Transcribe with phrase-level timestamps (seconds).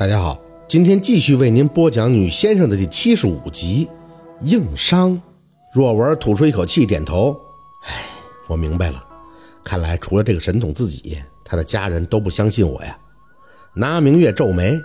[0.00, 3.86] 大家好，今天继续为您播讲《女先生》的第七十五集
[4.46, 5.10] 《硬伤》。
[5.74, 7.38] 若文吐出一口气，点头
[7.84, 8.06] ：“唉，
[8.48, 9.04] 我明白了。
[9.62, 12.96] 看来除了这个神童自己，他的家人都不相信我呀。”
[13.76, 14.80] 拿明月皱眉：“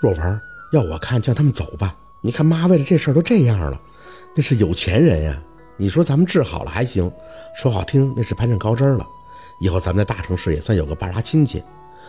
[0.00, 0.40] 若文，
[0.72, 1.94] 要我看，就让他们走吧。
[2.22, 3.78] 你看妈为了这事儿都这样了，
[4.34, 5.38] 那是有钱人呀。
[5.76, 7.12] 你说咱们治好了还行，
[7.54, 9.06] 说好听那是攀上高枝了，
[9.60, 11.62] 以后咱们在大城市也算有个半拉亲戚。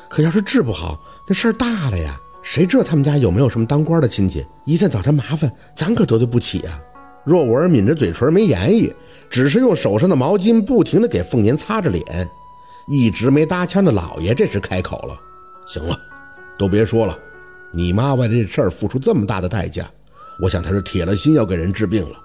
[0.07, 2.17] 可要是治不好，那事儿大了呀。”
[2.47, 4.43] 谁知道他们家有没有什么当官的亲戚？
[4.63, 6.81] 一旦找他麻烦，咱可得罪不起啊！
[7.25, 8.95] 若文抿着嘴唇没言语，
[9.29, 12.01] 只是用手上的毛巾不停地给凤年擦着脸。
[12.87, 15.19] 一直没搭腔的老爷这时开口了
[15.67, 15.99] ：“行了，
[16.57, 17.19] 都别说了。
[17.73, 19.85] 你妈为了这事儿付出这么大的代价，
[20.41, 22.15] 我想她是铁了心要给人治病了。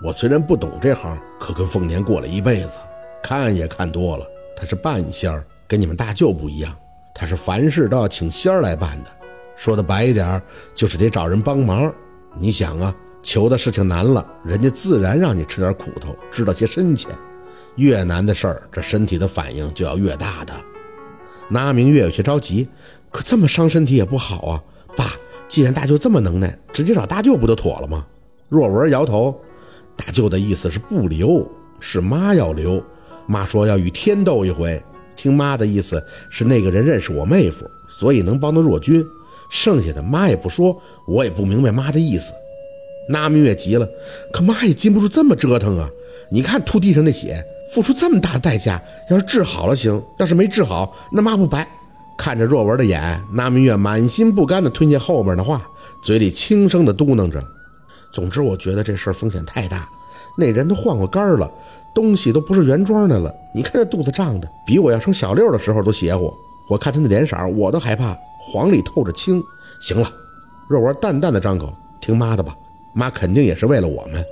[0.00, 2.78] 我虽然不懂这行，可跟凤年过了一辈子，
[3.24, 4.24] 看也看多了。
[4.56, 6.72] 她是半仙儿，跟你们大舅不一样，
[7.12, 9.10] 她是凡事都要请仙儿来办的。”
[9.56, 10.40] 说的白一点，
[10.74, 11.92] 就是得找人帮忙。
[12.38, 17.10] 你想啊，求的事情难了，人家自然让你吃点苦头，知道些深浅。
[17.76, 20.54] 越难的事儿，这身体的反应就要越大的。
[21.48, 22.68] 那明月有些着急，
[23.10, 24.62] 可这么伤身体也不好啊。
[24.96, 25.12] 爸，
[25.48, 28.06] 既然大舅这么能耐，直接找大舅不就妥了吗？
[28.48, 29.40] 若文摇头，
[29.96, 31.48] 大舅的意思是不留，
[31.80, 32.82] 是妈要留。
[33.26, 34.80] 妈说要与天斗一回，
[35.16, 39.04] 听妈的意思是那个人认识我妹夫，所以能帮到若君。
[39.50, 42.32] 剩下的妈也不说，我也不明白妈的意思。
[43.08, 43.86] 那明月急了，
[44.32, 45.88] 可妈也禁不住这么折腾啊！
[46.30, 51.68] 你看吐地上那血，付出这么大的代价，要是治好了行，要是没治好，那妈不白。
[52.16, 55.68] 看着若文的眼，那明月满心不甘地吞下后面的话，
[56.02, 57.44] 嘴里轻声地嘟囔着
[58.10, 59.86] ：“总之，我觉得这事儿风险太大。
[60.38, 61.50] 那人都换过肝了，
[61.94, 63.32] 东西都不是原装的了。
[63.54, 66.32] 你看那肚子胀的，比我要生小六的时候都邪乎。
[66.68, 69.42] 我看他那脸色，我都害怕。”黄里透着青，
[69.80, 70.12] 行了，
[70.68, 72.54] 若文淡淡的张口，听妈的吧，
[72.94, 74.24] 妈肯定也是为了我们。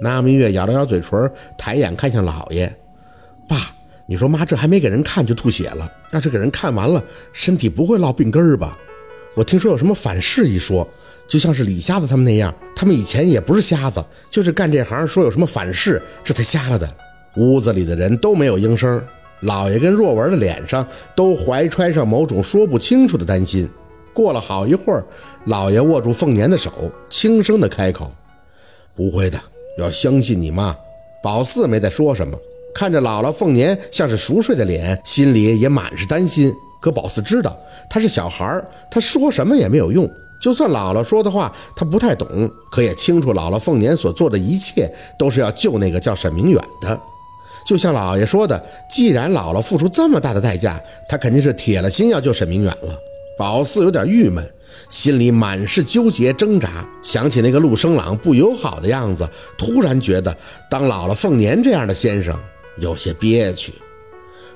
[0.00, 2.72] 那明月咬了咬嘴唇，抬眼看向老爷，
[3.48, 3.56] 爸，
[4.06, 7.02] 你说妈这还没给人看就吐血了，要是给人看完了，
[7.32, 8.76] 身体不会落病根儿吧？
[9.34, 10.86] 我听说有什么反噬一说，
[11.26, 16.88] 就像是李瞎子他们那样，他们以前也不是瞎子，就是干这行，说有什么反噬，这才瞎了的。
[17.36, 19.02] 屋子里的人都没有应声。
[19.44, 23.68] 老爷跟若文的脸上都怀揣上某种说不清楚的担心。
[24.12, 25.04] 过了好一会儿，
[25.46, 26.70] 老爷握住凤年的手，
[27.10, 28.10] 轻声的开口
[28.96, 29.38] ：“不会的，
[29.78, 30.74] 要相信你妈。”
[31.22, 32.38] 宝四没再说什么，
[32.74, 36.52] 看着姥姥凤年像是熟睡的脸，心里也满是担心。
[36.80, 37.56] 可宝四知道
[37.90, 40.08] 他是小孩，他说什么也没有用。
[40.40, 47.00] 就算姥姥说的话他不太懂，可也清楚姥姥凤年所做的一切都是要救那个叫沈明远的。
[47.64, 52.98] 就像老爷说的，既然姥姥付出这么大的代价，他肯定是铁了心要救沈明远了。
[53.38, 54.44] 宝四有点郁闷，
[54.88, 60.36] 心里满是纠结挣扎，想起那个陆生朗不友好的样子，突然觉得
[60.70, 62.38] 当姥姥凤年这样的先生
[62.78, 63.72] 有些憋屈。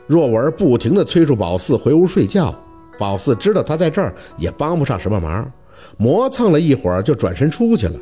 [0.07, 2.55] 若文不停地催促宝四回屋睡觉，
[2.99, 5.51] 宝四知道他在这儿也帮不上什么忙，
[5.97, 7.99] 磨蹭了一会儿就转身出去了。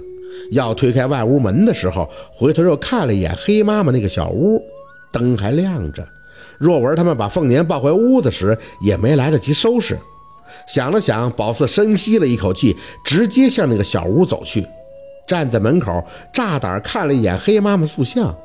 [0.50, 4.62] 要推开外屋门的时候，回头又看了一眼黑妈妈那个小屋。
[5.16, 6.06] 灯还亮着，
[6.58, 9.98] 若文他们把凤年抱回屋子时，也没来得及收拾。
[10.66, 14.66] 想了想，宝四深吸了一口气，直接向那个小屋走去。
[15.26, 18.36] 站在门口，乍胆看了一眼黑妈妈塑像，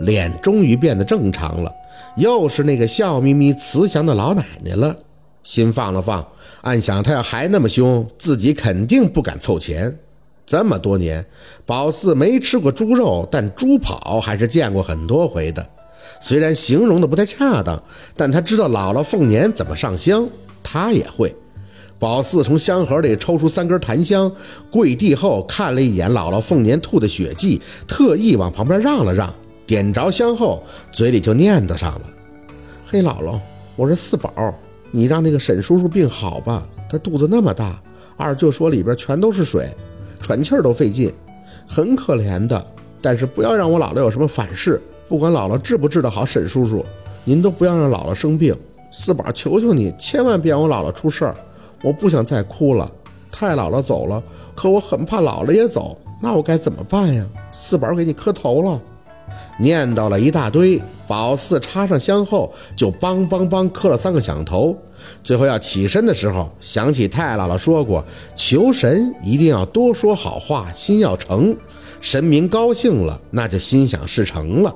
[0.00, 1.72] 脸终于变得正常了，
[2.16, 4.94] 又是那个笑眯眯、慈祥的老奶奶了。
[5.42, 6.24] 心放了放，
[6.60, 9.98] 暗想：她要还那么凶，自己肯定不敢凑钱。
[10.46, 11.24] 这么多年，
[11.66, 15.66] 宝四没吃过猪肉，但猪跑还是见过很多回的。
[16.22, 17.82] 虽然形容的不太恰当，
[18.16, 20.26] 但他知道姥姥凤年怎么上香，
[20.62, 21.34] 他也会。
[21.98, 24.30] 宝四从香盒里抽出三根檀香，
[24.70, 29.34] 跪地后看了一眼姥姥凤年吐的血迹，特意往旁边让了让，
[29.66, 30.62] 点着香后，
[30.92, 32.02] 嘴里就念叨上了
[32.86, 33.40] ：“嘿姥姥，
[33.74, 34.32] 我是四宝，
[34.92, 37.80] 你让那个沈叔叔病好吧，他肚子那么大，
[38.16, 39.68] 二舅说里边全都是水，
[40.20, 41.12] 喘气儿都费劲，
[41.66, 42.64] 很可怜的。
[43.00, 46.84] 但是不要让我姥姥有什么反噬。”不管姥姥治不治得好，沈叔叔，
[47.24, 48.56] 您都不要让姥姥生病。
[48.90, 51.36] 四宝，求求你，千万别让我姥姥出事儿。
[51.82, 52.90] 我不想再哭了。
[53.30, 54.22] 太姥姥走了，
[54.54, 57.26] 可我很怕姥姥也走，那我该怎么办呀？
[57.50, 58.80] 四宝给你磕头了，
[59.58, 60.80] 念叨了一大堆。
[61.08, 64.76] 宝四插上香后，就梆梆梆磕了三个响头。
[65.22, 71.56] 最后要起身的时候，想起太姥姥说过，求神一定要多说好话，心要诚。
[72.00, 74.74] 神明高兴了，那就心想事成了。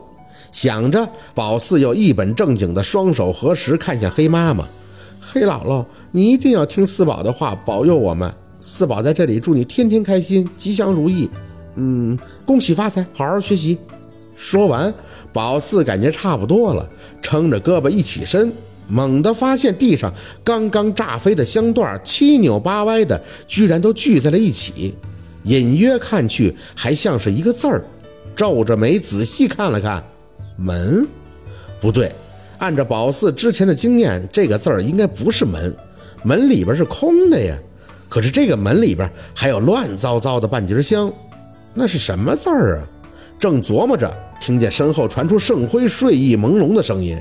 [0.52, 4.66] 想着，宝四又一本正经的双手合十，看向黑妈妈
[5.20, 8.32] ：“黑姥姥，你一定要听四宝的话，保佑我们。
[8.60, 11.28] 四宝在这里祝你天天开心，吉祥如意。
[11.76, 13.78] 嗯，恭喜发财，好好学习。
[14.34, 14.92] 说完，
[15.32, 16.88] 宝四感觉差不多了，
[17.22, 18.52] 撑着胳膊一起身，
[18.88, 20.12] 猛地发现地上
[20.42, 24.94] 刚刚炸飞的香段七扭八歪的，居然都聚在了一起，
[25.44, 27.84] 隐约看去还像是一个字儿。
[28.34, 30.02] 皱着眉仔细看了看，
[30.56, 31.06] 门，
[31.80, 32.10] 不对，
[32.58, 35.74] 按照宝四之前的经验，这个字儿应该不是门，
[36.22, 37.56] 门里边是空的呀。
[38.08, 41.12] 可是这个门里边还有乱糟糟的半截香。
[41.74, 42.88] 那是什么字儿啊？
[43.38, 44.10] 正琢磨着，
[44.40, 47.20] 听见身后传出盛辉睡意朦胧的声音：“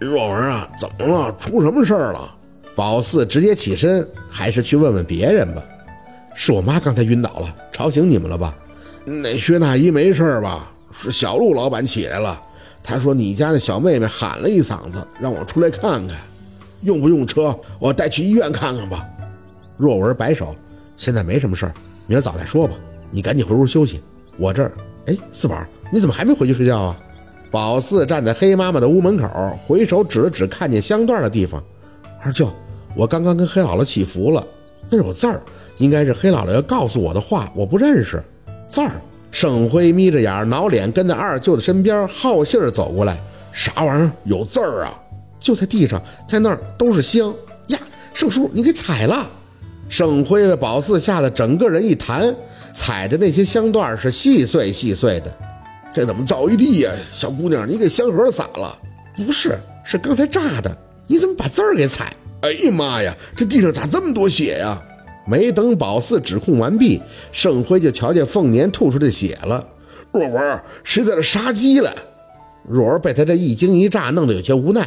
[0.00, 1.32] 若文啊，怎么了？
[1.38, 2.36] 出什么事儿了？”
[2.74, 5.62] 宝四直接起身，还是去问问别人吧。
[6.34, 8.54] 是我妈刚才晕倒了，吵醒你们了吧？
[9.04, 10.68] 那薛大姨没事吧？
[11.00, 12.42] 是小陆老板起来了，
[12.88, 16.16] 他说你家那小妹妹喊了一嗓子，让我出来看看，
[16.82, 17.52] 用不用车？
[17.80, 19.04] 我带去医院看看吧。
[19.76, 20.54] 若文摆手
[20.96, 21.74] ：“现在没什么事儿，
[22.06, 22.74] 明儿早再说吧。”
[23.10, 24.00] 你赶紧回屋休息，
[24.38, 24.70] 我这儿。
[25.06, 25.60] 哎，四宝，
[25.92, 26.96] 你怎么还没回去睡觉啊？
[27.50, 31.62] 宝四站在黑妈妈的屋门口，回手指了指看见香缎的地方。
[32.22, 32.48] 二舅，
[32.96, 34.46] 我刚刚跟黑姥姥祈福了，
[34.88, 35.42] 那有字儿，
[35.78, 38.22] 应该是黑姥姥要告诉我的话，我不认识
[38.68, 39.00] 字儿。
[39.38, 43.20] 盛辉眯着眼挠脸，跟在二舅的身边，好信儿走过来。
[43.52, 44.10] 啥玩意儿？
[44.24, 44.94] 有字儿啊？
[45.38, 47.28] 就在地上，在那儿都是香
[47.66, 47.78] 呀！
[48.14, 49.30] 盛叔，你给踩了！
[49.90, 52.34] 盛辉被宝四吓得整个人一弹。
[52.72, 55.30] 踩的那些香段是细碎细碎的，
[55.94, 56.90] 这怎么造一地呀？
[57.12, 58.78] 小姑娘，你给香盒撒了？
[59.18, 60.74] 不是，是刚才炸的。
[61.06, 62.10] 你怎么把字儿给踩？
[62.40, 64.82] 哎呀妈呀，这地上咋这么多血呀？
[65.26, 67.02] 没等宝四指控完毕，
[67.32, 69.66] 盛辉就瞧见凤年吐出的血了。
[70.12, 71.92] 若文，谁在这杀鸡了？
[72.62, 74.82] 若文被他这一惊一乍弄得有些无奈。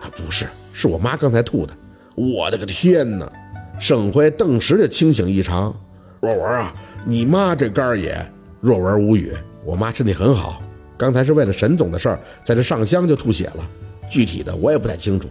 [0.00, 1.74] 啊，不是，是我妈刚才吐的。
[2.14, 3.30] 我的个天哪！
[3.78, 5.74] 盛辉顿时就清醒异常。
[6.20, 6.74] 若文啊。
[7.06, 8.14] 你妈这肝也，
[8.60, 9.34] 若文无语。
[9.64, 10.62] 我妈身体很好，
[10.98, 13.66] 刚才是为了沈总的事儿，在这上香就吐血了。
[14.10, 15.28] 具体的我也不太清楚，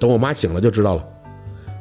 [0.00, 1.08] 等我妈醒了就知道了。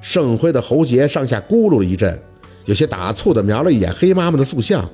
[0.01, 2.19] 盛辉的喉结上下咕噜了一阵，
[2.65, 4.89] 有些打怵的瞄了一眼黑妈妈的塑像。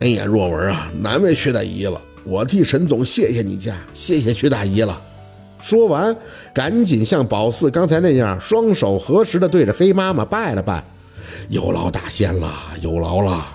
[0.00, 5.00] 哎呀，若文啊，难为薛大姨了，我替沈总谢谢你家，谢谢薛大姨了。
[5.60, 6.16] 说完，
[6.54, 10.84] 赶紧像宝四刚才那样，双手合十的对着黑妈妈拜了拜。
[11.48, 13.46] 有劳大仙了，有劳了。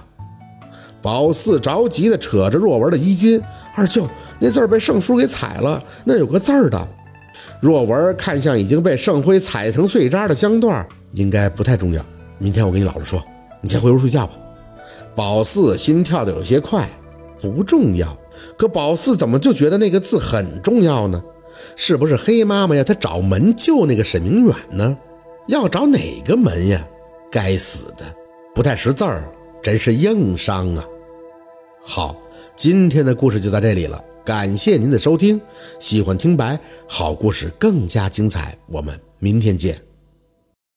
[1.02, 3.42] 宝四着急的扯着若文的衣襟
[3.76, 4.08] ：“二舅，
[4.40, 6.88] 那字儿被盛叔给踩了，那有个字儿的。”
[7.62, 10.86] 若文看向已经被盛辉踩成碎渣的香缎，
[11.16, 12.06] 应该不太重要。
[12.38, 13.22] 明天我跟你姥姥说，
[13.62, 14.34] 你先回屋睡觉吧。
[15.16, 16.88] 宝四心跳的有些快，
[17.40, 18.16] 不重要。
[18.58, 21.24] 可宝四怎么就觉得那个字很重要呢？
[21.78, 24.98] 是不是黑妈妈要他找门救那个沈明远呢？
[25.48, 26.86] 要找哪个门呀？
[27.32, 28.04] 该死的，
[28.54, 29.24] 不太识字儿，
[29.64, 30.86] 真是硬伤啊！
[31.82, 32.16] 好，
[32.56, 35.40] 今天的故事就到这里了，感谢您的收听。
[35.80, 39.85] 喜欢听白好故事更加精彩，我们明天见。